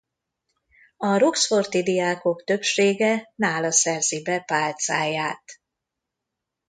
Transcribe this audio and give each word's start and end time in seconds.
A 0.97 1.17
roxforti 1.17 1.83
diákok 1.83 2.43
többsége 2.43 3.31
nála 3.35 3.71
szerzi 3.71 4.21
be 4.21 4.39
pálcáját. 4.39 5.43